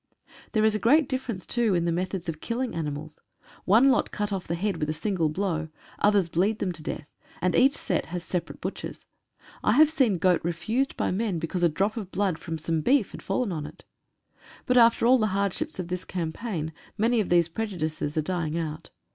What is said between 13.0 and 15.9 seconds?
had fallen on it. But after all the hardships of